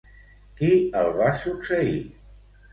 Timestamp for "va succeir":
1.21-2.03